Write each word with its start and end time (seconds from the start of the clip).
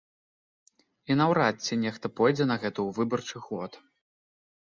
І 1.09 1.17
наўрад 1.19 1.55
ці 1.67 1.77
нехта 1.83 2.11
пойдзе 2.19 2.45
на 2.51 2.57
гэта 2.63 2.73
ў 2.73 2.89
выбарчы 3.01 3.37
год. 3.51 3.71